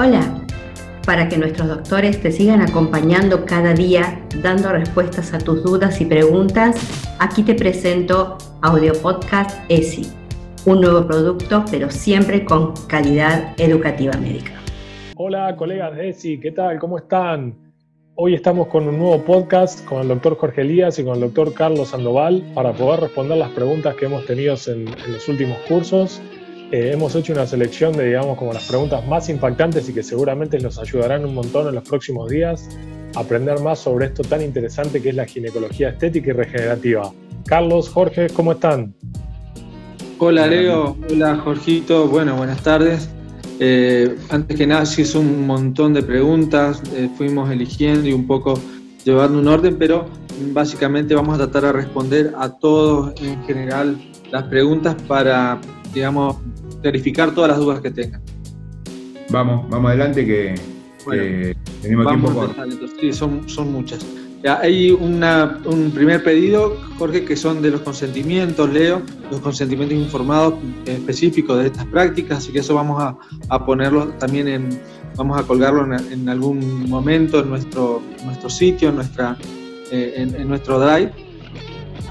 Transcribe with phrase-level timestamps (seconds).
[0.00, 0.46] Hola,
[1.04, 6.04] para que nuestros doctores te sigan acompañando cada día dando respuestas a tus dudas y
[6.04, 6.76] preguntas,
[7.18, 10.06] aquí te presento Audio Podcast ESI,
[10.66, 14.52] un nuevo producto pero siempre con calidad educativa médica.
[15.16, 16.78] Hola colegas de ESI, ¿qué tal?
[16.78, 17.56] ¿Cómo están?
[18.14, 21.52] Hoy estamos con un nuevo podcast con el doctor Jorge Elías y con el doctor
[21.54, 26.22] Carlos Sandoval para poder responder las preguntas que hemos tenido en, en los últimos cursos
[26.70, 30.58] eh, hemos hecho una selección de, digamos, como las preguntas más impactantes y que seguramente
[30.58, 32.68] nos ayudarán un montón en los próximos días
[33.14, 37.12] a aprender más sobre esto tan interesante que es la ginecología estética y regenerativa.
[37.46, 38.94] Carlos, Jorge, ¿cómo están?
[40.18, 43.08] Hola Leo, hola Jorgito, bueno, buenas tardes.
[43.60, 48.26] Eh, antes que nada, sí es un montón de preguntas, eh, fuimos eligiendo y un
[48.26, 48.60] poco
[49.04, 50.06] llevando un orden, pero
[50.52, 53.96] básicamente vamos a tratar de responder a todos en general
[54.30, 55.60] las preguntas para,
[55.94, 56.36] digamos,
[56.82, 58.22] clarificar todas las dudas que tengan.
[59.30, 60.54] Vamos, vamos adelante que
[61.82, 62.54] tenemos tiempo por...
[63.00, 64.04] Sí, son, son muchas.
[64.44, 70.54] hay un primer pedido, Jorge, que son de los consentimientos, Leo, los consentimientos informados
[70.86, 73.02] específicos de estas prácticas, así que eso vamos
[73.48, 74.80] a, ponerlo también en,
[75.16, 79.36] vamos a colgarlo en, algún momento en nuestro, nuestro sitio, en, nuestra,
[79.90, 81.27] eh, en nuestro drive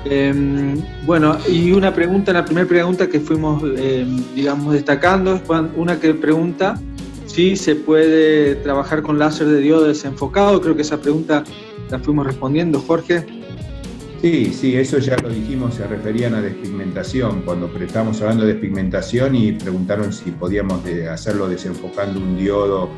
[0.10, 5.42] Em, bueno, y una pregunta, la primera pregunta que fuimos, em, digamos, destacando es
[5.76, 6.80] una que pregunta
[7.26, 10.62] si se puede trabajar con láser de diodo desenfocado.
[10.62, 11.44] Creo que esa pregunta
[11.90, 13.26] la fuimos respondiendo, Jorge.
[14.22, 19.36] Sí, sí, eso ya lo dijimos, se referían a despigmentación, cuando estábamos hablando de despigmentación
[19.36, 22.90] y preguntaron si podíamos hacerlo desenfocando un diodo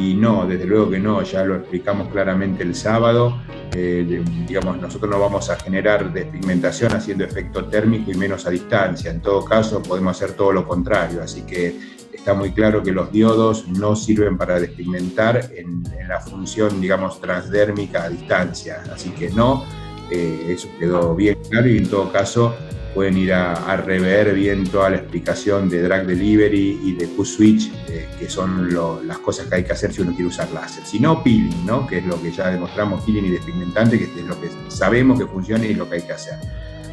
[0.00, 3.42] y no, desde luego que no, ya lo explicamos claramente el sábado.
[3.72, 9.10] Eh, digamos, nosotros no vamos a generar despigmentación haciendo efecto térmico y menos a distancia.
[9.10, 11.22] En todo caso, podemos hacer todo lo contrario.
[11.22, 11.78] Así que
[12.14, 18.04] está muy claro que los diodos no sirven para despigmentar en, la función, digamos, transdérmica
[18.04, 18.82] a distancia.
[18.92, 19.64] Así que no,
[20.10, 22.54] eh, eso quedó bien claro y en todo caso
[22.94, 28.08] pueden ir a, rever bien toda la explicación de drag delivery y de Q-switch, eh,
[28.18, 28.68] que son
[29.06, 30.84] las cosas que hay que hacer si uno quiere usar láser.
[30.84, 31.86] Si no, peeling, ¿no?
[31.86, 35.26] que es lo que ya demostramos, peeling y despigmentante, que es lo que sabemos que
[35.26, 36.34] funciona y lo que hay que hacer.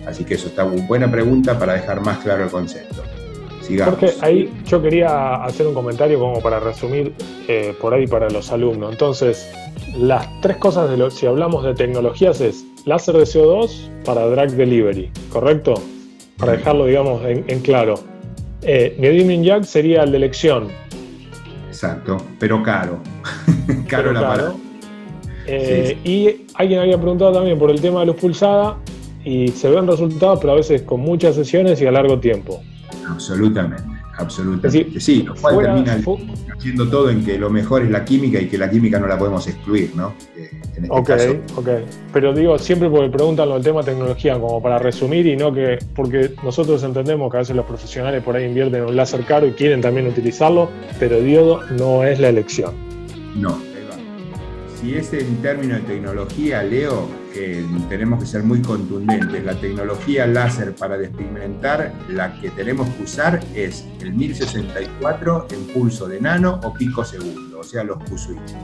[0.06, 3.04] Así que eso está una buena pregunta para dejar más claro el concepto.
[3.62, 3.96] Sigamos.
[3.96, 7.14] Porque ahí yo quería hacer un comentario como para resumir
[7.50, 8.94] eh, por ahí para los alumnos.
[8.94, 9.52] Entonces,
[9.98, 14.52] las tres cosas de lo, si hablamos de tecnologías es láser de CO2 para drag
[14.52, 15.76] delivery, ¿correcto?
[16.38, 17.96] Para dejarlo, digamos, en, claro.
[18.62, 20.70] Eh, Neodymium Jack sería el de elección.
[21.68, 23.00] Exacto, pero caro.
[23.88, 24.56] caro la caro.
[25.46, 28.78] Eh, y alguien había preguntado también por el tema de luz pulsada
[29.24, 32.62] y se ven resultados, pero a veces con muchas sesiones y a largo tiempo.
[33.08, 33.97] Absolutamente.
[34.18, 35.00] Absolutamente.
[35.00, 35.98] sí, lo cual termina
[36.58, 39.18] haciendo todo en que lo mejor es la química y que la química no la
[39.18, 40.14] podemos excluir, ¿no?
[40.36, 41.12] Eh, en este ok,
[41.58, 41.70] ok.
[42.12, 45.78] Pero digo, siempre porque preguntan del tema tecnología, como para resumir y no que.
[45.96, 49.52] Porque nosotros entendemos que a veces los profesionales por ahí invierten un láser caro y
[49.52, 52.74] quieren también utilizarlo, pero diodo no es la elección.
[53.36, 53.60] No,
[54.82, 57.08] si es en términos de tecnología, Leo,
[57.90, 59.44] tenemos que ser muy contundentes.
[59.44, 66.08] La tecnología láser para despigmentar, la que tenemos que usar es el 1064 en pulso
[66.08, 68.56] de nano o pico segundo, o sea, los Q-switch.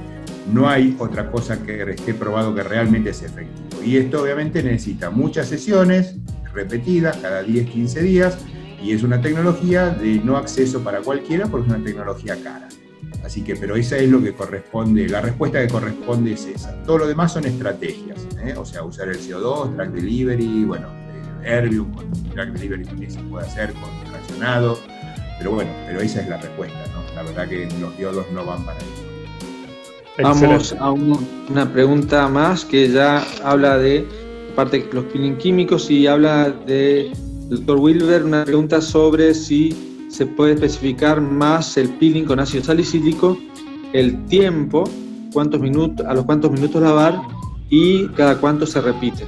[0.51, 3.81] No hay otra cosa que esté probado que realmente es efectivo.
[3.83, 6.15] Y esto obviamente necesita muchas sesiones
[6.53, 8.37] repetidas cada 10-15 días
[8.81, 12.67] y es una tecnología de no acceso para cualquiera porque es una tecnología cara.
[13.23, 16.73] Así que, pero esa es lo que corresponde, la respuesta que corresponde es esa.
[16.83, 18.53] Todo lo demás son estrategias, ¿eh?
[18.57, 20.87] o sea, usar el CO2, track delivery, bueno,
[21.43, 24.77] Erbium con track delivery también se puede hacer con fraccionado,
[25.37, 27.15] pero bueno, pero esa es la respuesta, ¿no?
[27.15, 29.03] La verdad que los diodos no van para eso.
[30.21, 34.05] Vamos a una pregunta más que ya habla de
[34.55, 37.11] parte de los peeling químicos y habla de
[37.49, 43.35] doctor Wilber, una pregunta sobre si se puede especificar más el peeling con ácido salicílico,
[43.93, 44.83] el tiempo,
[45.59, 47.19] minutos, a los cuántos minutos lavar
[47.67, 49.25] y cada cuánto se repite.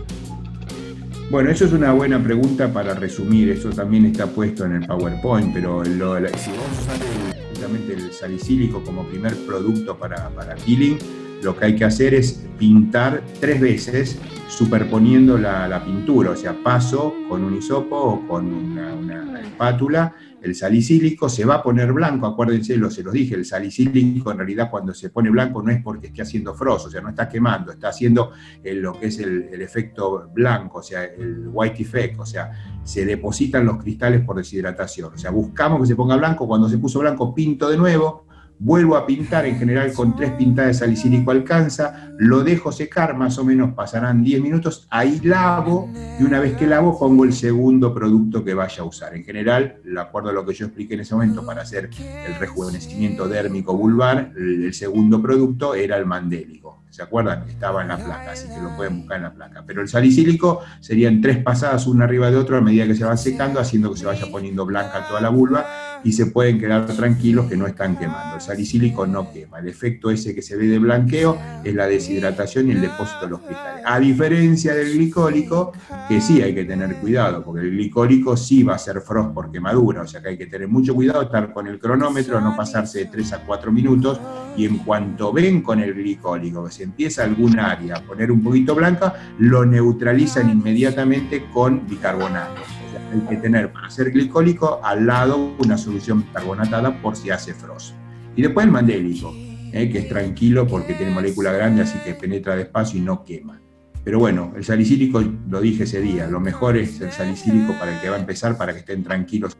[1.31, 5.51] Bueno, eso es una buena pregunta para resumir, eso también está puesto en el PowerPoint,
[5.55, 7.07] pero si vamos a usar
[7.49, 10.99] justamente el salicílico como primer producto para, para peeling,
[11.41, 17.13] lo que hay que hacer es pintar tres veces superponiendo la, pintura, o sea, paso
[17.27, 20.15] con un hisopo o con una, espátula
[20.45, 24.37] el salicílico se va a poner blanco, acuérdense, lo, se los dije, el salicílico en
[24.37, 27.27] realidad cuando se pone blanco no es porque esté haciendo frost, o sea, no está
[27.27, 28.31] quemando, está haciendo
[28.63, 32.51] lo que es el, efecto blanco, o sea, el white effect, o sea,
[32.83, 36.77] se depositan los cristales por deshidratación, o sea, buscamos que se ponga blanco, cuando se
[36.77, 38.24] puso blanco pinto de nuevo,
[38.59, 43.37] vuelvo a pintar, en general con tres pintadas de salicílico alcanza, lo dejo secar, más
[43.37, 47.93] o menos pasarán 10 minutos, ahí lavo y una vez que lavo pongo el segundo
[47.93, 49.15] producto que vaya a usar.
[49.15, 51.89] En general, de acuerdo a lo que yo expliqué en ese momento, para hacer
[52.25, 56.83] el rejuvenecimiento dérmico vulvar, el segundo producto era el mandélico.
[56.89, 57.43] ¿Se acuerdan?
[57.49, 59.65] Estaba en la placa, así que lo pueden buscar en la placa.
[59.67, 63.17] Pero el salicílico serían tres pasadas una arriba de otro a medida que se van
[63.17, 65.65] secando, haciendo que se vaya poniendo blanca toda la vulva
[66.05, 68.35] y se pueden quedar tranquilos que no están quemando.
[68.35, 69.57] El salicílico no quema.
[69.57, 73.31] El efecto ese que se ve de blanqueo es la deshidratación y el depósito de
[73.31, 73.83] los cristales.
[73.83, 75.73] A diferencia del glicólico,
[76.07, 79.51] que sí hay que tener cuidado, porque el glicólico sí va a ser frost por
[79.51, 82.99] quemadura, o sea que hay que tener mucho cuidado, estar con el cronómetro, no pasarse
[82.99, 84.21] de 3 a 4 minutos,
[84.55, 88.43] y en cuanto ven con el glicólico que se empieza algún área a poner un
[88.43, 95.55] poquito blanca, lo neutralizan inmediatamente con bicarbonato hay que tener para hacer glicólico al lado
[95.59, 97.95] una solución carbonatada por si hace frost.
[98.35, 99.33] Y después el mandélico,
[99.71, 103.59] eh, que es tranquilo porque tiene molécula grande, así que penetra despacio y no quema.
[104.03, 108.01] Pero bueno, el salicílico, lo dije ese día, lo mejor es el salicílico para el
[108.01, 109.57] que va a empezar, para que estén tranquilos.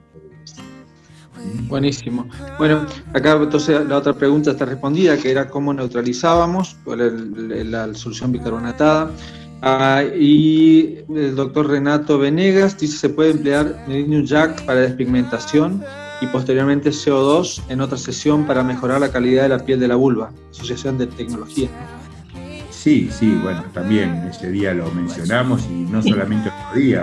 [1.68, 2.28] Buenísimo.
[2.58, 9.12] Bueno, acá entonces la otra pregunta está respondida, que era cómo neutralizábamos la solución bicarbonatada.
[9.62, 15.84] Ah, y el doctor Renato Venegas dice se puede emplear Medium Jack para despigmentación
[16.22, 19.96] y posteriormente CO2 en otra sesión para mejorar la calidad de la piel de la
[19.96, 21.70] vulva, Asociación de Tecnología.
[22.70, 26.52] Sí, sí, bueno, también ese día lo mencionamos y no solamente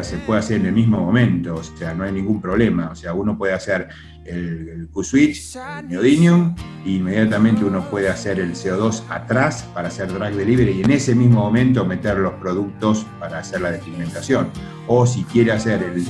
[0.03, 3.15] se puede hacer en el mismo momento, o sea, no hay ningún problema, o sea,
[3.15, 3.89] uno puede hacer
[4.25, 6.55] el, Q-Switch, el neodymium,
[6.85, 11.15] e inmediatamente uno puede hacer el CO2 atrás para hacer drag delivery y en ese
[11.15, 14.51] mismo momento meter los productos para hacer la despigmentación.
[14.87, 16.05] O si quiere hacer el,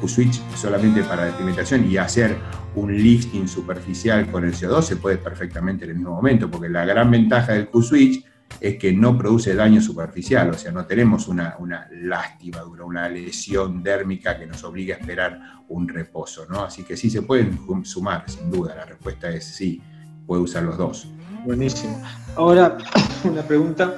[0.00, 2.36] Q-Switch solamente para despigmentación y hacer
[2.76, 6.84] un lifting superficial con el CO2, se puede perfectamente en el mismo momento, porque la
[6.84, 8.24] gran ventaja del Q-Switch
[8.60, 13.82] es que no produce daño superficial, o sea, no tenemos una, una lastimadura, una lesión
[13.82, 16.64] dérmica que nos obligue a esperar un reposo, ¿no?
[16.64, 19.80] Así que sí se pueden sumar, sin duda, la respuesta es sí,
[20.26, 21.08] puede usar los dos.
[21.44, 22.02] Buenísimo.
[22.36, 22.78] Ahora,
[23.24, 23.94] una pregunta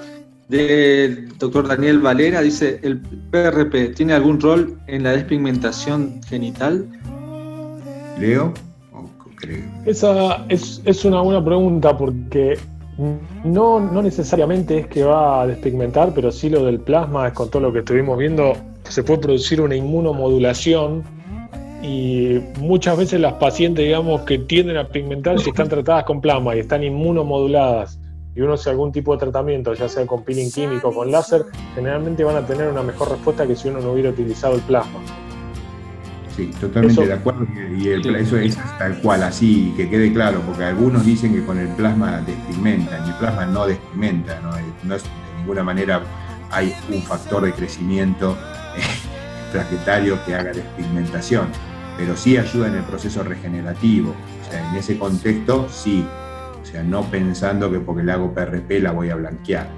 [0.48, 6.86] del doctor Daniel Valera, dice, ¿el PRP tiene algún rol en la despigmentación genital?
[8.18, 8.52] Leo.
[9.86, 12.58] Esa es, es una buena pregunta porque
[13.44, 17.62] no, no necesariamente es que va a despigmentar, pero sí lo del plasma con todo
[17.62, 18.54] lo que estuvimos viendo,
[18.88, 21.02] se puede producir una inmunomodulación
[21.82, 26.54] y muchas veces las pacientes, digamos, que tienden a pigmentar si están tratadas con plasma
[26.54, 27.98] y están inmunomoduladas
[28.34, 31.44] y uno hace algún tipo de tratamiento, ya sea con peeling químico o con láser,
[31.74, 35.00] generalmente van a tener una mejor respuesta que si uno no hubiera utilizado el plasma.
[36.40, 37.46] Sí, totalmente de acuerdo.
[37.76, 41.68] Y eso es tal cual, así, que quede claro, porque algunos dicen que con el
[41.68, 46.00] plasma despigmenta, y el plasma no despigmenta, no, es, de ninguna manera
[46.50, 48.38] hay un factor de crecimiento
[49.52, 51.48] plaquetario que haga despigmentación,
[51.98, 54.14] pero sí ayuda en el proceso regenerativo.
[54.40, 56.06] O sea, en ese contexto sí,
[56.62, 59.68] o sea, no pensando que porque le hago PRP la voy a blanquear.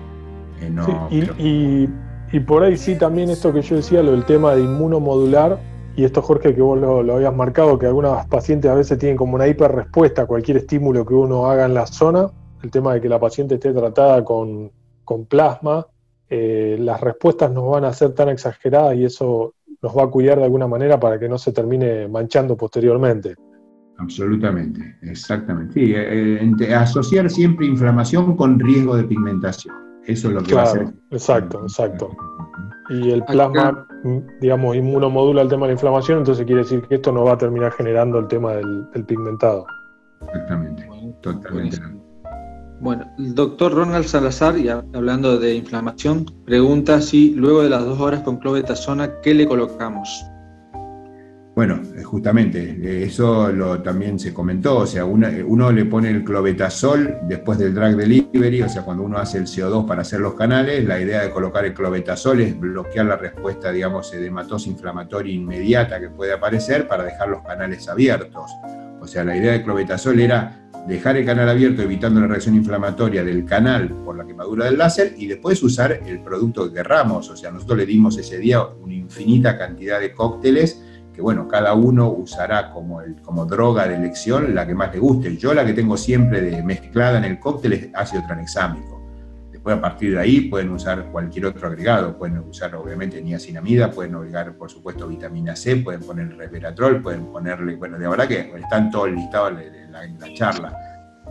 [0.60, 1.88] Eh,
[2.30, 5.58] y por ahí sí también esto que yo decía, lo del tema de inmunomodular,
[5.94, 9.34] y esto Jorge que vos lo, habías marcado, que algunos pacientes a veces tienen como
[9.34, 12.30] una hiperrespuesta a cualquier estímulo que uno haga en la zona,
[12.62, 14.70] el tema de que la paciente esté tratada con,
[15.28, 15.86] plasma,
[16.30, 20.38] eh, las respuestas no van a ser tan exageradas y eso nos va a cuidar
[20.38, 23.34] de alguna manera para que no se termine manchando posteriormente.
[23.98, 25.74] Absolutamente, exactamente.
[25.74, 29.74] Sí, eh, eh, asociar siempre inflamación con riesgo de pigmentación.
[30.06, 30.88] Eso es lo que va a hacer.
[31.10, 32.10] Exacto, exacto.
[32.88, 33.86] Y el plasma,
[34.40, 37.38] digamos, inmunomodula el tema de la inflamación, entonces quiere decir que esto no va a
[37.38, 39.66] terminar generando el tema del, pigmentado.
[40.20, 40.88] Exactamente,
[41.20, 41.78] totalmente.
[42.80, 48.00] Bueno, el doctor Ronald Salazar, y hablando de inflamación, pregunta si luego de las dos
[48.00, 50.08] horas con clobetasona, ¿qué le colocamos?
[51.54, 56.08] Bueno, eh, justamente, eh, eso lo, también se comentó, o sea, eh, uno le pone
[56.08, 60.20] el clobetasol después del drag delivery, o sea, cuando uno hace el CO2 para hacer
[60.20, 65.34] los canales, la idea de colocar el clobetasol es bloquear la respuesta, digamos, edematosa inflamatoria
[65.34, 68.50] inmediata que puede aparecer para dejar los canales abiertos.
[69.02, 73.24] O sea, la idea del clobetasol era dejar el canal abierto evitando la reacción inflamatoria
[73.24, 77.28] del canal por la quemadura del láser y después usar el producto que querramos.
[77.28, 80.82] O sea, nosotros le dimos ese día una infinita cantidad de cócteles
[81.14, 84.98] que bueno, cada uno usará como, el, como droga de elección la que más le
[84.98, 85.36] guste.
[85.36, 89.00] Yo la que tengo siempre de mezclada en el cóctel es ácido tranexámico.
[89.50, 94.14] Después a partir de ahí pueden usar cualquier otro agregado, pueden usar obviamente niacinamida, pueden
[94.14, 98.90] agregar por supuesto vitamina C, pueden poner resveratrol, pueden ponerle, bueno, de verdad que están
[98.90, 100.76] todos listados en la, en la charla.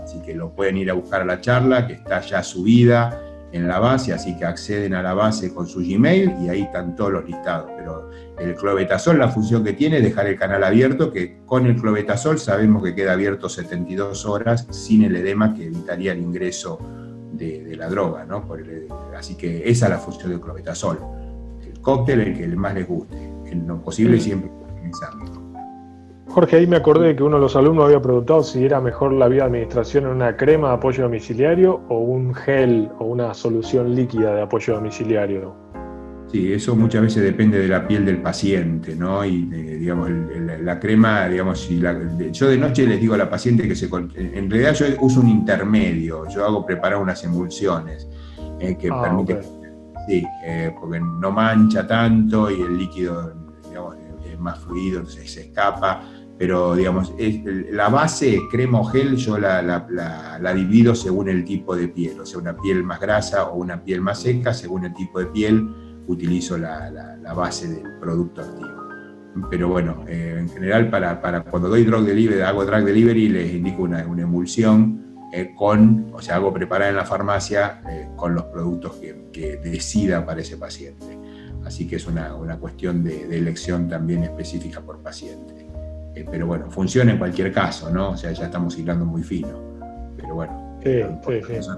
[0.01, 3.67] Así que lo pueden ir a buscar a la charla, que está ya subida en
[3.67, 7.11] la base, así que acceden a la base con su Gmail y ahí están todos
[7.11, 7.69] los listados.
[7.77, 11.75] Pero el clobetasol, la función que tiene es dejar el canal abierto, que con el
[11.75, 16.79] clobetasol sabemos que queda abierto 72 horas sin el edema que evitaría el ingreso
[17.33, 18.45] de, la droga, ¿no?
[19.17, 20.99] así que esa es la función del clobetasol.
[21.65, 25.40] El cóctel, el que más les guste, en lo posible siempre optimizarlo.
[26.33, 29.11] Jorge, ahí me acordé de que uno de los alumnos había preguntado si era mejor
[29.11, 33.33] la vía de administración en una crema de apoyo domiciliario o un gel o una
[33.33, 35.53] solución líquida de apoyo domiciliario.
[36.31, 39.25] Sí, eso muchas veces depende de la piel del paciente, ¿no?
[39.25, 40.09] Y digamos,
[40.61, 41.81] la crema, digamos, si
[42.31, 43.89] yo de noche les digo a la paciente que se.
[44.15, 48.07] En realidad yo uso un intermedio, yo hago preparar unas emulsiones
[48.61, 49.39] eh, que ah, permiten.
[50.07, 53.33] Sí, eh, porque no mancha tanto y el líquido,
[53.67, 56.01] digamos, es más fluido, entonces se escapa
[56.41, 57.13] pero digamos,
[57.69, 62.39] la base crema o gel yo la, divido según el tipo de piel, o sea,
[62.39, 65.69] una piel más grasa o una piel más seca, según el tipo de piel
[66.07, 68.71] utilizo la, base del producto activo.
[69.51, 73.83] Pero bueno, eh, en general para, cuando doy drug delivery, hago drug delivery, les indico
[73.83, 78.95] una, emulsión eh, con, o sea, hago preparar en la farmacia eh, con los productos
[78.95, 81.19] que, decida para ese paciente.
[81.63, 85.70] Así que es una, cuestión de, de elección también específica por paciente.
[86.15, 88.11] Eh, pero bueno, funciona en cualquier caso, ¿no?
[88.11, 89.49] O sea, ya estamos hilando muy fino.
[90.17, 91.69] Pero bueno, sí, sí, sí.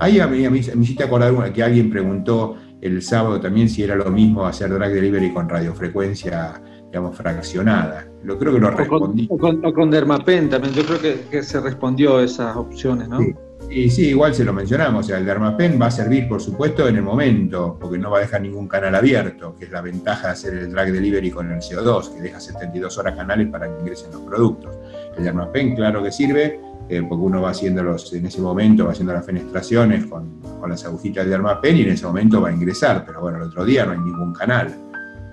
[0.00, 3.82] Ahí a mí, a mí, me hiciste acordar que alguien preguntó el sábado también si
[3.82, 8.06] era lo mismo hacer drag delivery con radiofrecuencia, digamos, fraccionada.
[8.22, 9.26] Lo creo que lo respondí.
[9.30, 13.20] O con, con, Dermapen también, yo creo que, que, se respondió esas opciones, ¿no?
[13.20, 13.34] Sí.
[13.74, 16.86] Y sí, igual se lo mencionamos, o sea, el Dermapen va a servir, por supuesto,
[16.86, 20.28] en el momento, porque no va a dejar ningún canal abierto, que es la ventaja
[20.28, 23.80] de hacer el drag delivery con el CO2, que deja 72 horas canales para que
[23.80, 24.76] ingresen los productos.
[25.18, 29.12] El Dermapen, claro que sirve, eh, porque uno va haciéndolos en ese momento, va haciendo
[29.12, 33.22] las fenestraciones con, las agujitas del Dermapen y en ese momento va a ingresar, pero
[33.22, 34.72] bueno, el otro día no hay ningún canal.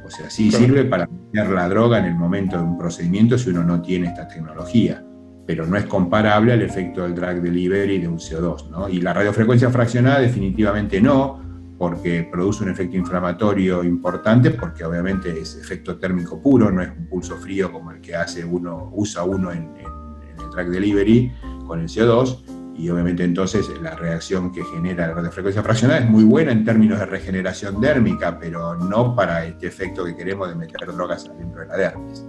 [0.03, 3.51] O sea, sí sirve para meter la droga en el momento de un procedimiento si
[3.51, 5.03] uno no tiene esta tecnología
[5.45, 8.69] pero no es comparable al efecto del drag delivery de un CO2.
[8.69, 8.89] ¿no?
[8.89, 11.39] Y la radiofrecuencia fraccionada definitivamente no,
[11.77, 17.07] porque produce un efecto inflamatorio importante, porque obviamente es efecto térmico puro, no es un
[17.07, 21.31] pulso frío como el que hace uno, usa uno en, el drag delivery
[21.65, 22.43] con el CO2,
[22.77, 26.99] y obviamente entonces la reacción que genera la radiofrecuencia fraccionada es muy buena en términos
[26.99, 31.67] de regeneración dérmica, pero no para este efecto que queremos de meter drogas dentro de
[31.67, 32.25] la dermis.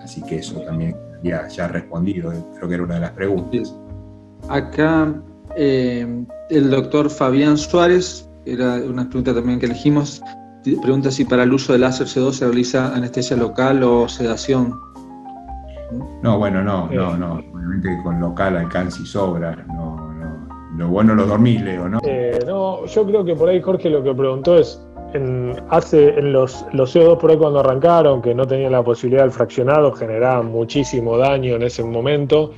[0.00, 3.74] Así que eso también ya, ya respondido, creo que era una de las preguntas.
[4.48, 5.14] Acá
[5.56, 10.22] eh, el doctor Fabián Suárez, era una pregunta también que elegimos,
[10.82, 14.78] pregunta si para el uso del láser C2 se realiza anestesia local o sedación.
[16.22, 17.34] No, bueno, no, no, no.
[17.52, 19.56] Obviamente con local alcanza y sobra.
[19.68, 20.48] No, no.
[20.76, 21.98] Lo bueno lo dormí, Leo, ¿no?
[22.04, 24.80] Eh, no, yo creo que por ahí Jorge lo que preguntó es
[25.14, 29.22] en, hace, en los, los CO2 por ahí cuando arrancaron, que no tenían la posibilidad
[29.22, 32.52] del fraccionado, generaban muchísimo daño en ese momento.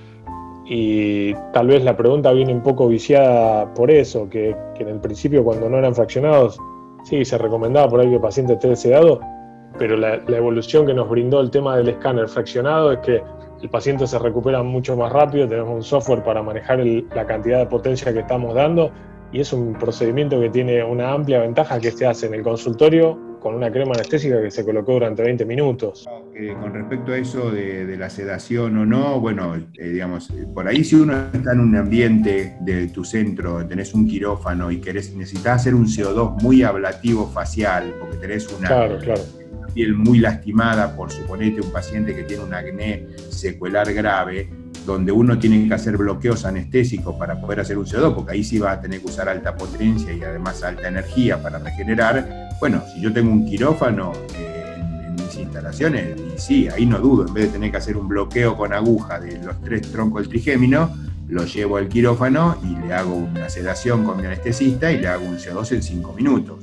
[0.66, 5.44] Y tal vez la pregunta viene un poco viciada por eso, que, en el principio
[5.44, 6.58] cuando no eran fraccionados,
[7.04, 9.20] sí, se recomendaba por ahí que el paciente esté sedado,
[9.78, 13.22] pero la, evolución que nos brindó el tema del escáner fraccionado es que
[13.60, 16.80] el paciente se recupera mucho más rápido, tenemos un software para manejar
[17.14, 18.90] la cantidad de potencia que estamos dando
[19.34, 23.18] y es un procedimiento que tiene una amplia ventaja que se hace en el consultorio
[23.40, 26.08] con una crema anestésica que se colocó durante 20 minutos.
[26.60, 30.94] con respecto a eso de, la sedación o no, bueno, eh, digamos, por ahí si
[30.94, 35.74] uno está en un ambiente de tu centro, tenés un quirófano y querés, necesitas hacer
[35.74, 38.88] un CO2 muy ablativo facial, porque tenés una,
[39.74, 44.48] piel muy lastimada por suponete un paciente que tiene un acné secuelar grave,
[44.84, 48.58] donde uno tiene que hacer bloqueos anestésicos para poder hacer un CO2, porque ahí sí
[48.58, 52.50] va a tener que usar alta potencia y además alta energía para regenerar.
[52.60, 57.26] Bueno, si yo tengo un quirófano eh, en, mis instalaciones, y sí, ahí no dudo,
[57.26, 60.28] en vez de tener que hacer un bloqueo con aguja de los tres troncos del
[60.28, 60.94] trigémino,
[61.28, 65.24] lo llevo al quirófano y le hago una sedación con mi anestesista y le hago
[65.24, 66.58] un CO2 en cinco minutos.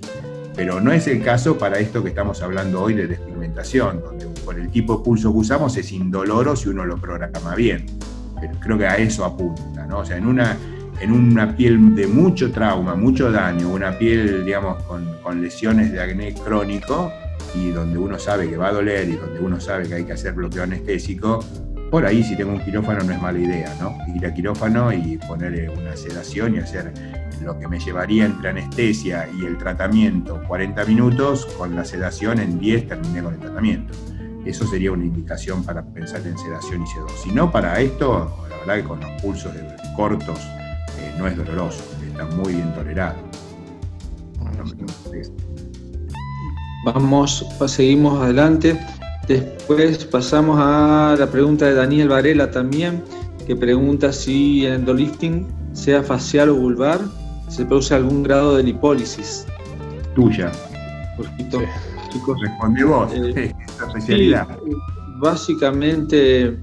[0.55, 4.59] Pero no es el caso para esto que estamos hablando hoy de despigmentación, donde por
[4.59, 7.85] el tipo de pulso que usamos es indoloro si uno lo programa bien
[8.59, 9.99] creo que a eso apunta, ¿no?
[9.99, 10.57] O sea, en una,
[10.99, 16.33] en una piel de mucho trauma, mucho daño, una piel, digamos, con, lesiones de acné
[16.33, 17.09] crónico
[17.55, 20.11] y donde uno sabe que va a doler y donde uno sabe que hay que
[20.11, 21.39] hacer bloqueo anestésico,
[21.89, 23.95] por ahí si tengo un quirófano no es mala idea, ¿no?
[24.13, 26.91] Ir a quirófano y ponerle una sedación y hacer
[27.41, 32.59] lo que me llevaría entre anestesia y el tratamiento 40 minutos, con la sedación en
[32.59, 33.93] 10 terminé con el tratamiento
[34.45, 37.17] eso sería una indicación para pensar en sedación y sedación.
[37.23, 39.51] Si no, para esto, la verdad que con los pulsos
[39.95, 40.39] cortos
[40.99, 43.17] eh, no es doloroso, está muy bien tolerado.
[46.83, 48.79] Vamos, seguimos adelante.
[49.27, 53.03] Después pasamos a la pregunta de Daniel Varela también,
[53.45, 56.99] que pregunta si el endolifting, sea facial o vulvar,
[57.47, 59.45] se produce algún grado de lipólisis.
[60.15, 60.51] Tuya.
[62.11, 62.37] chicos.
[62.41, 63.53] Responde vos, eh,
[63.87, 64.47] especialidad.
[65.19, 66.57] básicamente,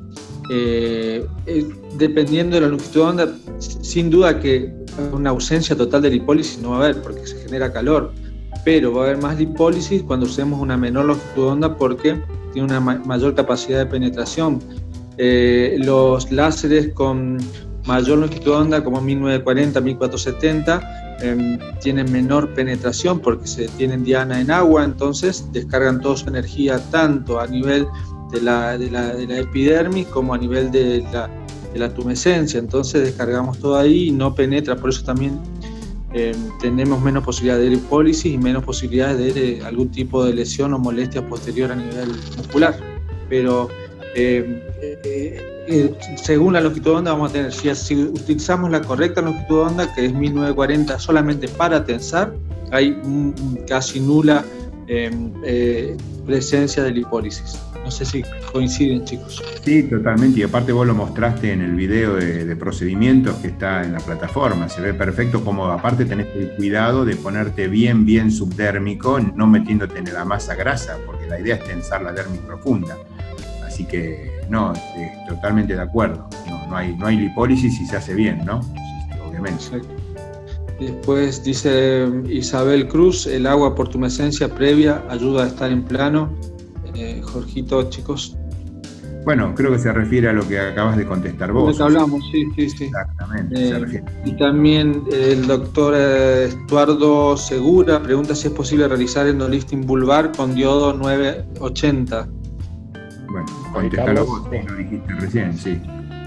[0.50, 4.72] eh, eh, dependiendo de la longitud de onda, sin duda que
[5.12, 8.12] una ausencia total de lipólisis no va a haber porque se genera calor,
[8.64, 12.20] pero va a haber más lipólisis cuando usemos una menor longitud de onda porque
[12.52, 14.60] tiene una mayor capacidad de penetración.
[15.18, 17.38] los láseres con
[17.86, 24.40] mayor longitud de onda como 1940, 1470 em, tienen menor penetración porque se tienen diana
[24.40, 27.86] en agua, entonces descargan toda su energía tanto a nivel
[28.30, 31.28] de la, de la, epidermis como a nivel de la,
[31.72, 35.38] de la, tumescencia, entonces descargamos todo ahí y no penetra, por eso también
[36.12, 40.78] em, tenemos menos posibilidades de hipólisis y menos posibilidades de, algún tipo de lesión o
[40.78, 42.76] molestia posterior a nivel muscular.
[43.28, 43.68] Pero
[44.14, 49.20] em, eh, eh, según la longitud de onda vamos a tener, si, utilizamos la correcta
[49.20, 52.34] longitud de onda, que es 1940 solamente para tensar,
[52.70, 52.96] hay
[53.66, 54.44] casi nula
[54.86, 55.96] em, eh,
[56.26, 57.58] presencia de lipólisis.
[57.84, 58.22] No sé si
[58.52, 59.42] coinciden, chicos.
[59.64, 60.40] Sí, totalmente.
[60.40, 64.68] Y aparte vos lo mostraste en el video de, procedimientos que está en la plataforma.
[64.68, 70.00] Se ve perfecto como aparte tenés el cuidado de ponerte bien, bien subdérmico, no metiéndote
[70.00, 72.94] en la masa grasa, porque la idea es tensar la dermis profunda.
[73.78, 74.72] Así que no,
[75.28, 76.28] totalmente de acuerdo.
[76.68, 78.60] No, hay, no hay lipólisis y se hace bien, ¿no?
[79.24, 79.80] obviamente.
[80.80, 86.28] Después dice Isabel Cruz, el agua por tumescencia previa ayuda a estar en plano.
[86.96, 88.36] Eh, Jorgito, chicos.
[89.24, 91.70] Bueno, creo que se refiere a lo que acabas de contestar vos.
[91.70, 92.84] Lo que hablamos, sí, sí, sí.
[92.86, 93.68] Exactamente.
[93.68, 100.56] Eh, y también el doctor Estuardo Segura pregunta si es posible realizar endolifting vulvar con
[100.56, 102.28] diodo 980.
[103.30, 105.80] Bueno, contéstalo vos, lo dijiste recién, sí.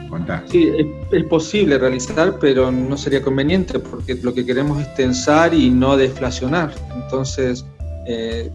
[0.10, 0.44] Contá.
[0.48, 0.70] Sí,
[1.12, 5.96] es, posible realizar, pero no sería conveniente porque lo que queremos es tensar y no
[5.96, 6.74] deflacionar.
[6.94, 7.66] Entonces,
[8.06, 8.52] eh,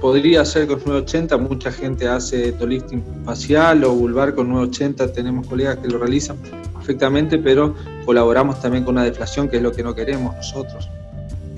[0.00, 5.78] podría ser con 980, mucha gente hace lifting facial o vulvar con 980, tenemos colegas
[5.78, 6.36] que lo realizan
[6.74, 10.88] perfectamente, pero colaboramos también con una deflación, que es lo que no queremos nosotros.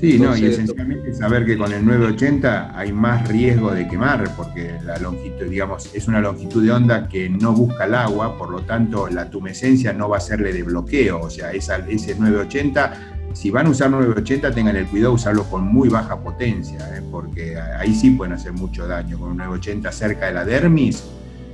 [0.02, 4.74] Sí, no, y esencialmente saber que con el 980 hay más riesgo de quemar, porque
[4.84, 8.62] la longitud, digamos, es una longitud de onda que no busca el agua, por lo
[8.62, 13.52] tanto la tumescencia no va a serle de bloqueo, o sea, esa, ese 980, si
[13.52, 17.02] van a usar 980 tengan el cuidado de usarlo con muy baja potencia, ¿eh?
[17.08, 19.20] porque ahí sí pueden hacer mucho daño.
[19.20, 21.04] Con un 980 cerca de la dermis,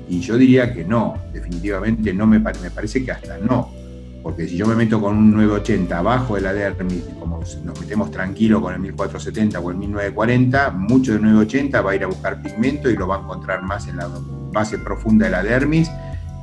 [0.08, 3.77] y yo diría que no, definitivamente no me, me parece que hasta no
[4.28, 8.10] porque si yo me meto con un 980 abajo de la dermis, como nos metemos
[8.10, 12.42] tranquilo con el 1470 o el 1940, mucho de 980 va a ir a buscar
[12.42, 14.06] pigmento y lo va a encontrar más en la
[14.52, 15.90] base profunda de la dermis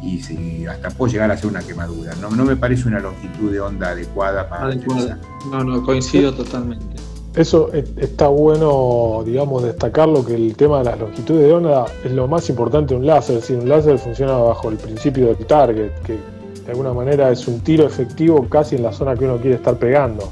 [0.02, 2.16] y si, hasta puede llegar a ser una quemadura.
[2.20, 4.64] No, no me parece una longitud de onda adecuada para...
[4.64, 5.20] Adecuada.
[5.52, 6.96] No, no, coincido totalmente.
[7.36, 12.28] Eso está bueno, digamos, destacarlo que el tema de las longitudes de onda es lo
[12.28, 13.44] más importante de un láser.
[13.44, 16.18] Si un láser funciona bajo el principio de target, que
[16.66, 19.78] de alguna manera es un tiro efectivo casi en la zona que uno quiere estar
[19.78, 20.32] pegando.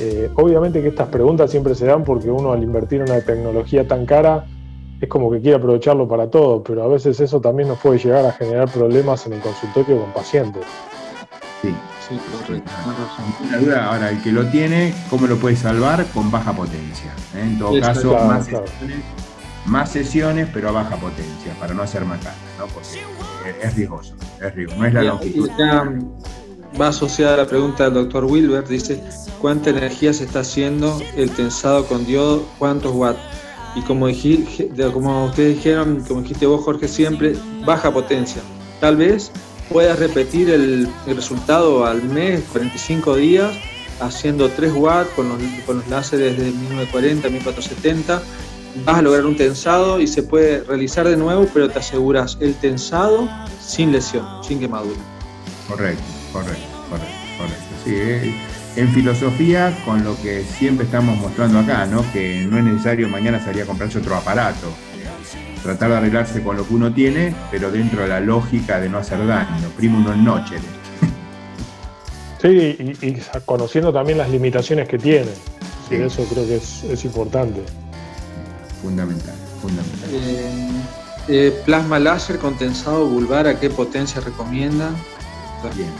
[0.00, 3.86] Eh, obviamente que estas preguntas siempre se dan porque uno al invertir en una tecnología
[3.86, 4.46] tan cara
[5.00, 8.24] es como que quiere aprovecharlo para todo, pero a veces eso también nos puede llegar
[8.24, 10.64] a generar problemas en el consultorio con pacientes.
[11.60, 11.74] Sí,
[12.08, 12.70] sí, correcto.
[13.50, 16.06] La duda, ahora, el que lo tiene, ¿cómo lo puede salvar?
[16.14, 17.12] Con baja potencia.
[17.36, 17.42] ¿eh?
[17.42, 18.98] En todo caso, más, Sesiones,
[19.66, 22.66] más, Sesiones, pero a baja potencia, para no hacer matar, ¿no?
[23.46, 25.50] Es riesgoso, es riesgoso, no es la longitud.
[26.80, 29.02] va asociada a la pregunta del doctor Wilber, dice,
[29.40, 32.46] ¿cuánta energía se está haciendo el tensado con diodo?
[32.58, 33.20] ¿Cuántos watts?
[33.74, 34.06] Y como,
[34.92, 38.42] como ustedes dijeron, como dijiste vos Jorge siempre, baja potencia.
[38.80, 39.32] Tal vez
[39.70, 43.52] puedas repetir el, resultado al mes, 45 días,
[44.00, 48.22] haciendo 3 watts con los, con los láseres de 1940, 1470
[48.84, 52.54] vas a lograr un tensado y se puede realizar de nuevo, pero te aseguras el
[52.54, 53.28] tensado
[53.60, 54.98] sin lesión, sin quemadura.
[55.68, 57.64] Correcto, correcto, correcto, correcto.
[57.84, 58.34] Sí, eh,
[58.76, 62.04] en filosofía, con lo que siempre estamos mostrando acá, ¿no?
[62.12, 64.68] que no es necesario mañana salir a comprarse otro aparato.
[65.62, 68.98] Tratar de arreglarse con lo que uno tiene, pero dentro de la lógica de no
[68.98, 69.68] hacer daño.
[69.76, 70.56] Primo uno en noche.
[72.40, 75.30] Sí, y, conociendo también las limitaciones que tiene.
[75.88, 75.94] Sí.
[75.94, 77.62] Eso creo que es, es importante
[78.82, 80.10] fundamental, fundamental.
[80.12, 80.70] Eh,
[81.28, 84.94] eh, plasma láser condensado vulvar, ¿a qué potencia recomiendan?
[85.76, 85.90] Bien.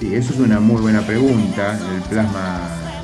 [0.00, 1.78] Sí, eso es una muy buena pregunta.
[1.94, 2.60] El plasma,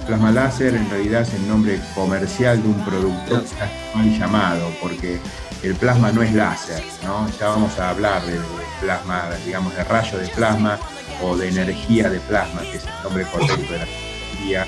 [0.07, 5.21] plasma láser en realidad es el nombre comercial de un producto está mal llamado, porque
[5.63, 7.29] el plasma no es láser, ¿no?
[7.39, 8.39] Ya vamos a hablar de
[8.81, 10.79] plasma, digamos, de rayo de plasma
[11.23, 14.67] o de energía de plasma, que es el nombre correcto de la energía,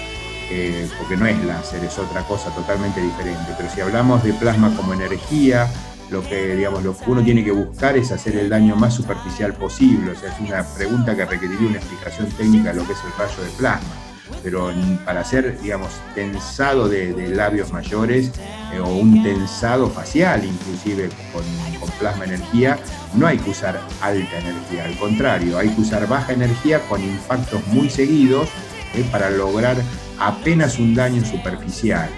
[0.51, 3.53] eh, porque no es láser, es otra cosa totalmente diferente.
[3.57, 5.69] Pero si hablamos de plasma como energía,
[6.11, 10.13] lo que, digamos, lo uno tiene que buscar es hacer el daño más superficial posible.
[10.13, 13.13] O sea, es una pregunta que requeriría una explicación técnica de lo que es el
[13.19, 13.95] rayo de plasma.
[14.43, 14.73] Pero
[15.05, 18.31] para hacer, digamos, tensado de, labios mayores
[18.73, 21.43] eh, o un tensado facial, inclusive con,
[21.81, 22.79] con plasma energía,
[23.15, 24.85] no hay que usar alta energía.
[24.85, 28.49] Al contrario, hay que usar baja energía con impactos muy seguidos
[28.95, 29.77] eh, para lograr
[30.19, 32.11] apenas un daño superficial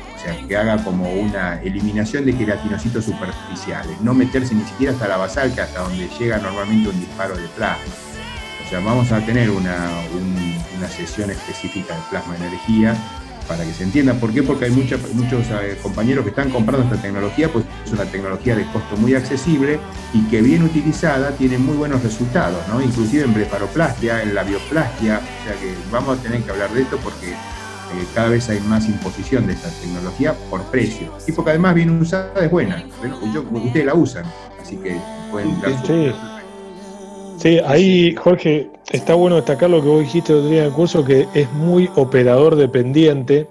[0.48, 5.50] que haga como una eliminación de queratinocitos superficiales, no meterse ni siquiera hasta la basal,
[5.58, 7.84] hasta donde llega normalmente un disparo de plasma.
[8.64, 9.76] O sea, vamos a tener una,
[10.88, 12.96] sesión específica de plasma energía
[13.48, 14.14] para que se entienda.
[14.14, 14.42] ¿Por qué?
[14.42, 15.00] Porque hay muchos
[15.50, 19.78] eh, compañeros que están comprando esta tecnología, pues es una tecnología de costo muy accesible
[20.12, 22.80] y que bien utilizada tiene muy buenos resultados, ¿no?
[22.80, 26.82] inclusive en blefaroplastia, en la bioplastia, o sea que vamos a tener que hablar de
[26.82, 27.34] esto porque
[27.92, 31.12] eh, cada vez hay más imposición de esta tecnología por precio.
[31.26, 32.84] Y porque además bien usada es buena.
[33.52, 34.24] ustedes la usan,
[34.60, 34.96] así que
[35.30, 35.54] pueden
[35.86, 36.12] sí.
[37.38, 40.72] sí, ahí Jorge, está bueno destacar lo que vos dijiste el otro día en el
[40.72, 43.48] curso, que es muy operador dependiente.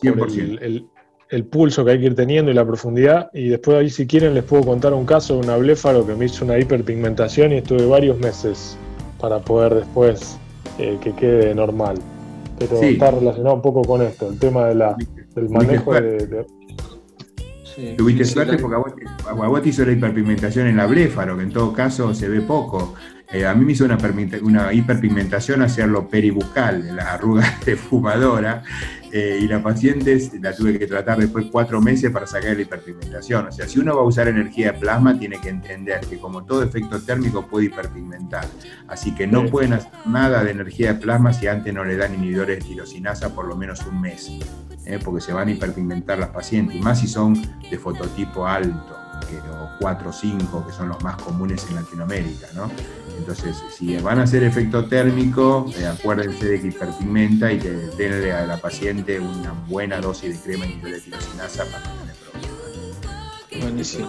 [0.00, 0.88] 100%.
[1.30, 3.28] el, pulso que hay que ir teniendo y la profundidad.
[3.34, 6.26] Y después ahí si quieren les puedo contar un caso de una bléfaro que me
[6.26, 8.78] hizo una hiperpigmentación y estuve varios meses
[9.18, 10.38] para poder después
[10.78, 11.96] eh, que quede normal
[12.58, 14.96] pero está relacionado un poco con esto, el tema de la,
[15.34, 16.46] del manejo de,
[17.96, 18.78] Tuviste suerte porque a
[19.48, 22.94] vos, te hizo la hiperpigmentación en la bléfaro, que en todo caso se ve poco.
[23.32, 23.98] Eh, a mí me hizo una,
[24.42, 28.62] una hiperpigmentación hacerlo peribucal, la arruga de fumadora,
[29.16, 33.46] eh, y la paciente la tuve que tratar después cuatro meses para sacar la hiperpigmentación.
[33.46, 36.44] O sea, si uno va a usar energía de plasma, tiene que entender que como
[36.44, 38.44] todo efecto térmico puede hiperpigmentar.
[38.88, 42.12] Así que no pueden hacer nada de energía de plasma si antes no le dan
[42.12, 44.32] inhibidores de tirosinasa por lo menos un mes,
[44.84, 44.98] ¿eh?
[45.04, 48.98] porque se van a hiperpigmentar las pacientes, y más si son de fototipo alto,
[49.38, 52.48] o 4 o 5, que son los más comunes en Latinoamérica.
[52.54, 52.70] ¿no?
[53.18, 58.32] Entonces, si van a hacer efecto térmico, eh, acuérdense de que hiperpigmenta y que denle
[58.32, 63.62] a la paciente una buena dosis de crema de tirosinasa para tener problemas.
[63.62, 64.08] Buenísimo.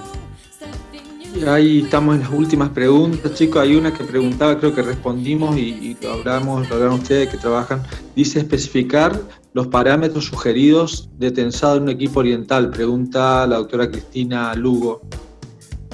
[1.35, 3.61] Y ahí estamos en las últimas preguntas, chicos.
[3.61, 7.83] Hay una que preguntaba, creo que respondimos y, hablamos, lo hablaron ustedes que trabajan.
[8.15, 9.19] Dice especificar
[9.55, 12.71] los parámetros sugeridos de tensado en un equipo oriental.
[12.71, 14.99] Pregunta la doctora Cristina Lugo.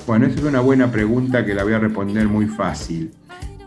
[0.07, 3.11] Bueno, esa es una buena pregunta que la voy a responder muy fácil.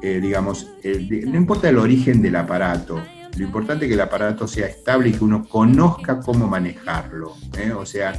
[0.03, 3.01] Eh, digamos, no importa el origen del aparato,
[3.37, 7.37] lo importante es que el aparato sea estable y que uno conozca cómo manejarlo.
[7.57, 7.71] ¿eh?
[7.71, 8.15] O sea,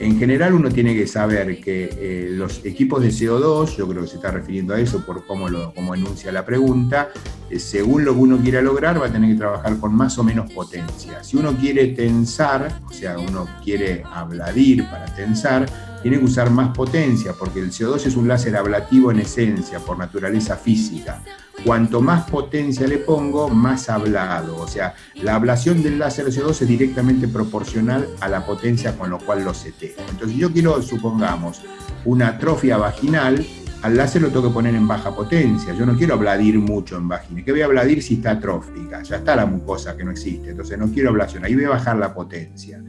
[0.00, 4.08] en general uno tiene que saber que eh, los equipos de CO2, yo creo que
[4.08, 7.10] se está refiriendo a eso por cómo, lo, cómo enuncia la pregunta,
[7.50, 10.24] eh, según lo que uno quiera lograr va a tener que trabajar con más o
[10.24, 11.22] menos potencia.
[11.22, 15.66] Si uno quiere tensar, o sea, uno quiere abladir para tensar,
[16.00, 19.98] tiene que usar más potencia porque el CO2 es un láser ablativo en esencia, por
[19.98, 21.22] naturaleza física.
[21.64, 24.56] Cuanto más potencia le pongo, más hablado.
[24.56, 29.18] O sea, la ablación del láser CO2 es directamente proporcional a la potencia con lo
[29.18, 29.89] cual lo seteo.
[30.10, 31.62] Entonces, yo quiero, supongamos,
[32.04, 33.44] una atrofia vaginal,
[33.82, 35.74] al láser lo tengo que poner en baja potencia.
[35.74, 37.42] Yo no quiero abladir mucho en vagina.
[37.44, 39.02] ¿Qué voy a abladir si está atrófica?
[39.02, 40.50] Ya está la mucosa que no existe.
[40.50, 41.44] Entonces, no quiero ablación.
[41.44, 42.82] Ahí voy a bajar la potencia.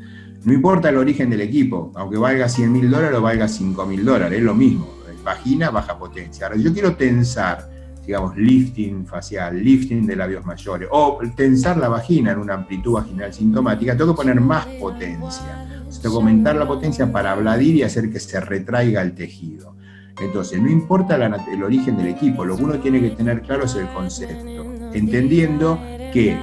[0.43, 4.03] No importa el origen del equipo, aunque valga 100 mil dólares o valga 5 mil
[4.03, 4.89] dólares, es lo mismo.
[5.23, 6.47] Vagina, baja potencia.
[6.47, 7.69] Ahora, yo quiero tensar
[8.05, 13.33] digamos, lifting facial, lifting de labios mayores, o tensar la vagina en una amplitud vaginal
[13.33, 15.80] sintomática, tengo que poner más potencia.
[15.99, 19.75] Tengo aumentar la potencia para abladir y hacer que se retraiga el tejido.
[20.19, 23.75] Entonces, no importa el origen del equipo, lo que uno tiene que tener claro es
[23.75, 25.79] el concepto, entendiendo
[26.13, 26.37] que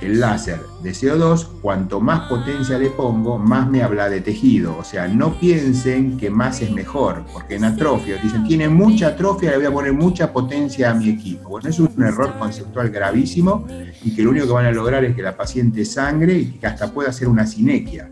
[0.00, 4.76] el láser de CO2, cuanto más potencia le pongo, más me habla de tejido.
[4.78, 9.50] O sea, no piensen que más es mejor, porque en atrofia dicen, tiene mucha atrofia,
[9.50, 11.50] le voy a poner mucha potencia a mi equipo.
[11.50, 13.66] Bueno, es un error conceptual gravísimo
[14.02, 16.66] y que lo único que van a lograr es que la paciente sangre y que
[16.66, 18.10] hasta pueda hacer una sinequia.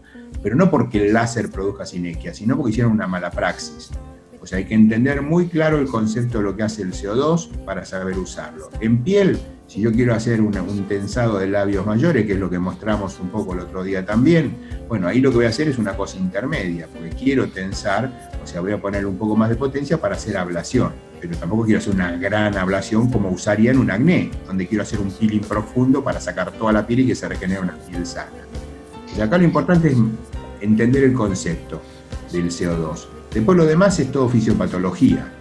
[0.49, 3.91] Pero no porque el láser produzca sinequia, sino porque hicieron una mala praxis.
[4.41, 7.51] O sea, hay que entender muy claro el concepto de lo que hace el CO2
[7.67, 8.71] para saber usarlo.
[8.81, 12.59] En piel, Si yo quiero hacer un tensado de labios mayores, que es lo que
[12.59, 14.57] mostramos un poco el otro día también,
[14.89, 18.47] bueno, ahí lo que voy a hacer es una cosa intermedia, porque quiero tensar, o
[18.47, 21.81] sea, voy a poner un poco más de potencia para hacer ablación, pero tampoco quiero
[21.81, 26.03] hacer una gran ablación como usaría en un acné, donde quiero hacer un peeling profundo
[26.03, 28.31] para sacar toda la piel y que se regenere una piel sana.
[29.15, 29.99] Y acá lo importante es
[30.61, 31.81] entender el concepto
[32.33, 33.07] del CO2.
[33.33, 35.33] Después lo demás es todo fisiopatología.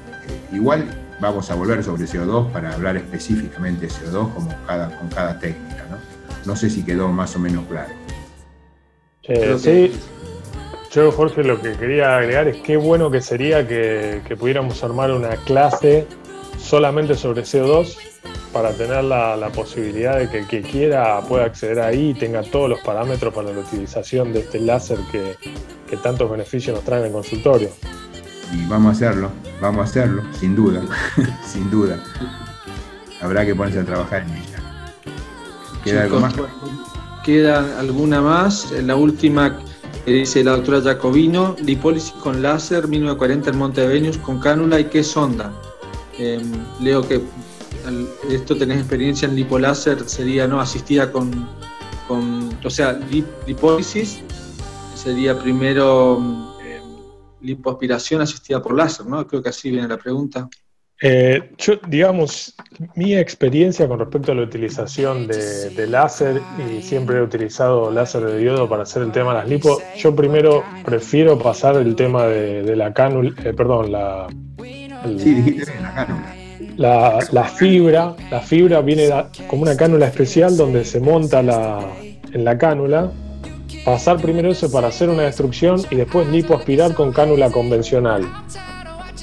[0.52, 0.86] igual
[1.20, 5.86] vamos a volver sobre CO2 para hablar específicamente de CO2 como cada, con cada técnica.
[5.90, 5.98] ¿no?
[6.48, 7.94] no sé si quedó más o menos claro.
[9.24, 9.92] Eh, sí,
[10.92, 15.36] yo Jorge lo que quería agregar es qué bueno que sería que, pudiéramos armar una
[15.44, 16.08] clase
[16.58, 17.98] solamente sobre CO2
[18.58, 22.68] para tener la, posibilidad de que el que quiera pueda acceder ahí y tenga todos
[22.68, 25.36] los parámetros para la utilización de este láser que,
[25.88, 27.70] que tantos beneficios nos trae en el consultorio.
[28.52, 29.30] Y vamos a hacerlo,
[29.62, 30.82] vamos a hacerlo, sin duda,
[31.46, 32.04] sin duda.
[33.22, 34.60] Habrá que ponerse a trabajar en ella.
[35.84, 36.34] ¿Queda algo más?
[37.24, 38.72] Queda alguna más.
[38.72, 39.60] La última
[40.04, 44.80] que dice la doctora Jacobino, lipólisis con láser 1940 en Monte de Venus con cánula
[44.80, 45.54] y qué sonda.
[46.18, 47.22] Em, leo que
[48.30, 51.48] esto tenés experiencia en lipoláser, sería no asistida con,
[52.10, 53.00] o sea,
[53.46, 54.22] lipólisis
[54.96, 56.56] sería primero
[57.42, 59.26] lipoaspiración asistida por láser, ¿no?
[59.28, 60.50] Creo que así viene la pregunta.
[61.00, 62.56] Eh, yo, digamos,
[62.96, 68.40] mi experiencia con respecto a la utilización de, láser, y siempre he utilizado láser de
[68.40, 72.76] diodo para hacer el tema de las lipo, yo primero prefiero pasar el tema de,
[72.76, 74.28] la cánula, eh, perdón, la...
[75.04, 76.37] sí, dijiste bien, la cánula.
[76.78, 77.20] La,
[77.56, 79.10] fibra, la fibra viene
[79.48, 81.80] como una cánula especial donde se monta la,
[82.32, 83.12] en la cánula
[83.88, 88.30] pasar primero eso para hacer una destrucción y después lipoaspirar con cánula convencional.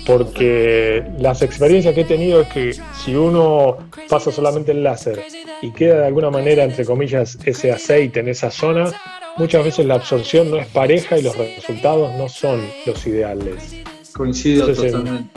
[0.07, 3.77] Porque las experiencias que he tenido es que si uno
[4.09, 5.21] pasa solamente el láser
[5.63, 8.91] y queda de alguna manera, entre comillas, ese aceite en esa zona,
[9.37, 13.83] muchas veces la absorción no es pareja y los resultados no son los ideales.
[14.13, 15.31] Coincido totalmente.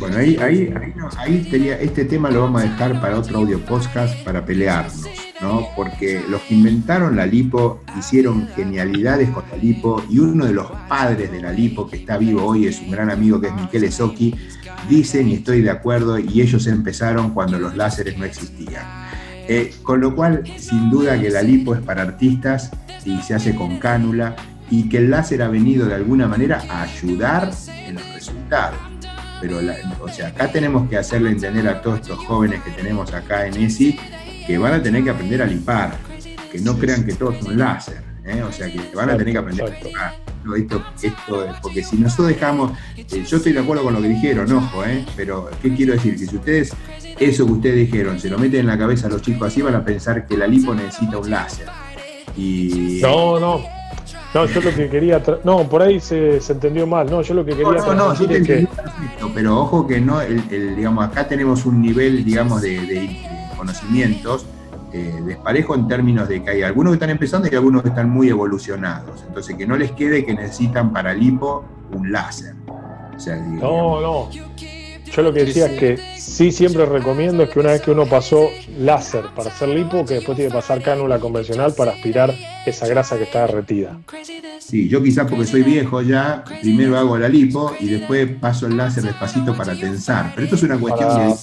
[0.00, 0.74] Bueno, ahí, ahí,
[1.18, 5.06] ahí, este tema lo vamos a dejar para otro audio podcast para pelearnos.
[5.40, 5.68] ¿no?
[5.76, 10.70] Porque los que inventaron la lipo hicieron genialidades con la lipo y uno de los
[10.88, 13.90] padres de la lipo que está vivo hoy es un gran amigo que es Michele
[13.90, 14.34] Socchi,
[14.88, 18.84] dicen y estoy de acuerdo y ellos empezaron cuando los láseres no existían.
[19.48, 22.70] Eh, con lo cual, sin duda que la lipo es para artistas
[23.04, 24.34] y se hace con cánula
[24.70, 27.52] y que el láser ha venido de alguna manera a ayudar
[27.86, 28.95] en los resultados.
[29.40, 29.60] Pero,
[30.00, 33.54] o sea, acá tenemos que hacerle entender a todos estos jóvenes que tenemos acá en
[33.54, 33.98] ESI
[34.46, 35.96] que van a tener que aprender a limpar,
[36.50, 38.42] que no crean que todo es un láser, ¿eh?
[38.42, 40.14] o sea, que van a tener que aprender a limpar.
[40.56, 44.50] Esto, esto, porque si nosotros dejamos, eh, yo estoy de acuerdo con lo que dijeron,
[44.52, 45.04] ojo, ¿eh?
[45.16, 46.16] pero ¿qué quiero decir?
[46.16, 46.72] Que si ustedes,
[47.18, 49.74] eso que ustedes dijeron, se lo meten en la cabeza a los chicos así, van
[49.74, 51.66] a pensar que la lipo necesita un láser.
[52.36, 53.00] Y...
[53.02, 53.75] No, no,
[54.34, 55.22] no, yo lo que quería.
[55.44, 57.10] No, por ahí se, entendió mal.
[57.10, 57.72] No, yo lo que quería.
[57.72, 58.68] No, no, yo te que...
[59.34, 63.18] pero ojo que no, el, digamos, acá tenemos un nivel, digamos, de
[63.56, 64.46] conocimientos
[64.96, 68.08] eh, desparejo en términos de que hay algunos que están empezando y algunos que están
[68.08, 69.24] muy evolucionados.
[69.26, 72.54] Entonces, que no les quede que necesitan para lipo un láser.
[73.60, 74.30] no, no.
[75.12, 78.06] Yo lo que decía es que sí siempre recomiendo es que una vez que uno
[78.06, 82.34] pasó láser para hacer lipo, que después tiene que pasar cánula convencional para aspirar
[82.66, 83.98] esa grasa que está derretida.
[84.58, 88.76] Sí, yo quizás porque soy viejo ya, primero hago la lipo y después paso el
[88.76, 90.32] láser despacito para tensar.
[90.34, 91.34] Pero esto es una cuestión de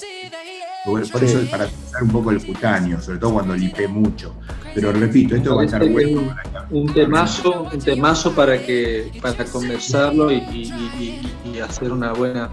[0.86, 4.36] por, eso es para pensar un poco el cutáneo, sobre todo cuando lipe mucho.
[4.76, 6.36] Pero repito, esto va a estar bueno.
[6.69, 10.71] Un, un, temazo, un temazo para que para conversarlo y,
[11.63, 12.49] hacer una buena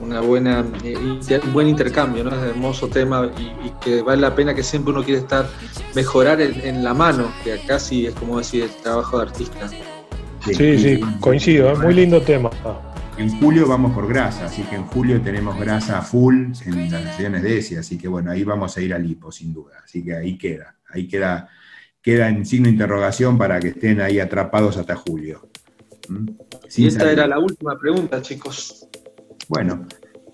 [0.00, 2.30] una buena eh, un buen intercambio, ¿no?
[2.30, 5.48] Es un hermoso tema y, que vale la pena que siempre uno quiere estar
[5.94, 9.68] mejorar en, la mano, que acá sí es como decir el trabajo de artista.
[9.68, 12.50] Sí, sí, coincido, es muy lindo tema.
[13.18, 17.42] En julio vamos por grasa, así que en julio tenemos grasa full en las sesiones
[17.42, 19.74] de ESI, así que bueno, ahí vamos a ir al hipo, sin duda.
[19.84, 21.48] Así que ahí queda, ahí queda,
[22.00, 25.48] queda en signo de interrogación para que estén ahí atrapados hasta julio.
[26.08, 26.28] ¿Mm?
[26.76, 28.88] y esta era la última pregunta, chicos.
[29.50, 29.84] Bueno,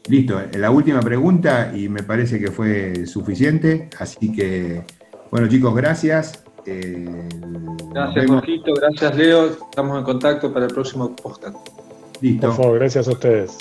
[0.08, 4.82] listo, la última pregunta y me parece que fue suficiente, así que,
[5.30, 6.44] bueno chicos, gracias.
[6.66, 7.26] Eh,
[7.94, 9.46] gracias, Jorgito, gracias, Leo.
[9.70, 11.56] Estamos en contacto para el próximo podcast.
[12.20, 12.48] Listo.
[12.48, 13.56] Por favor, gracias a ustedes.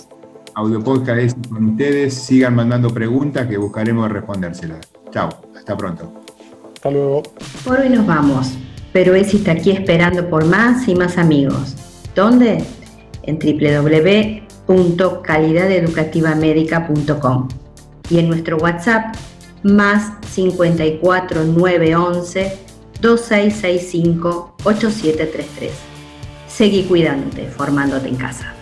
[0.56, 2.14] Audio Podcast es con ustedes.
[2.14, 4.92] Sigan mandando preguntas que buscaremos respondérselas.
[5.12, 6.12] Chao, hasta pronto.
[6.74, 7.24] Hasta luego.
[7.64, 8.58] Por hoy nos vamos,
[8.92, 11.78] pero Esi está aquí esperando por más y más amigos.
[12.14, 12.62] ¿Dónde?
[13.24, 13.40] En
[14.68, 17.48] www.calidadeducativamedica.com
[18.10, 19.16] y en nuestro WhatsApp
[19.64, 22.58] más 54 911
[23.02, 25.72] 2665 8733.
[26.48, 28.54] Seguí cuidándote, formándote en casa.